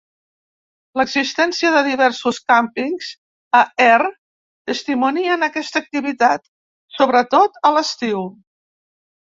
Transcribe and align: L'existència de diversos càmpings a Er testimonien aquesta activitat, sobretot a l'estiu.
L'existència 0.99 1.69
de 1.75 1.83
diversos 1.87 2.39
càmpings 2.53 3.09
a 3.61 3.63
Er 3.87 4.09
testimonien 4.71 5.49
aquesta 5.49 5.83
activitat, 5.85 6.45
sobretot 6.97 7.63
a 7.71 7.75
l'estiu. 7.77 8.27